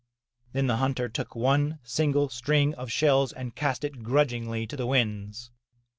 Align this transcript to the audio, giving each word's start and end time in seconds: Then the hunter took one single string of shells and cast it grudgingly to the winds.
Then 0.53 0.65
the 0.65 0.77
hunter 0.77 1.07
took 1.09 1.35
one 1.35 1.77
single 1.83 2.27
string 2.27 2.73
of 2.73 2.91
shells 2.91 3.31
and 3.31 3.53
cast 3.55 3.83
it 3.83 4.01
grudgingly 4.01 4.65
to 4.65 4.75
the 4.75 4.87
winds. 4.87 5.51